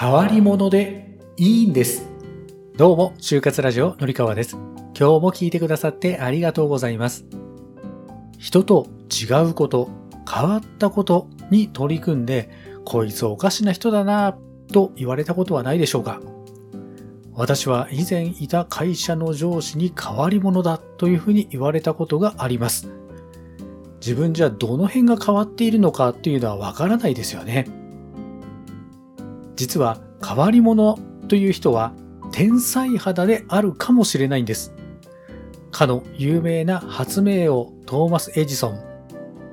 [0.00, 2.08] 変わり者でいいんです。
[2.74, 4.56] どうも、就活ラジオのりかわです。
[4.56, 7.26] 今日も聞いてくださってありがとうございます。
[8.38, 9.90] 人と違うこと、
[10.26, 12.48] 変わったことに取り組んで、
[12.86, 16.22] こいつおかしな人だなぁと言われたことはないでしょうか
[17.34, 22.90] 私は以前いた会社の上司に変わり者だというふうに言われたことがあります。
[24.00, 27.79] 自分じゃどの辺が変わっているのかっていうのはわからないですよね。
[29.60, 30.98] 実は変わり者
[31.28, 31.92] という人は
[32.32, 34.72] 天才肌であるかもしれないんです。
[35.70, 38.80] かの有名な発明王トーマス・エジソン、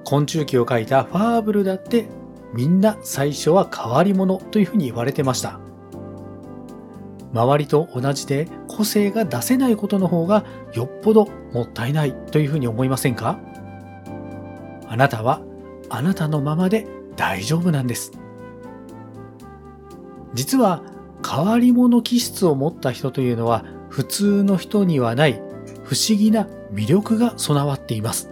[0.05, 2.07] 昆虫記を書いたファーブルだって
[2.53, 5.59] みんな最初は変わり者というふうに言われてました。
[7.33, 13.41] 周りと同じで個性が出せないことの方がよっぽどもったいないというふうに思いませんか？
[14.87, 15.41] あなたは
[15.89, 16.87] あなたのままで
[17.17, 18.13] 大丈夫なんです。
[20.37, 20.83] 実は
[21.27, 25.33] 変わり者気質を持った人というのは普通の人にはない
[25.83, 28.29] 不思議な魅力が備わっています。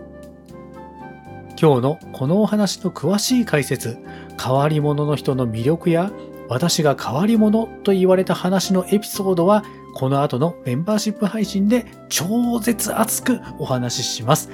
[1.59, 3.97] 今日のこのお話の詳しい解説、
[4.39, 6.11] 変わり者の人の魅力や
[6.47, 9.63] 私が変わり者と言われた話のエピソードは
[9.95, 14.51] この後のメンバーシップ配信で超絶熱くお話しします。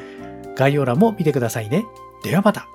[0.55, 1.83] 概要欄も見てくださいね。
[2.23, 2.69] ではまた。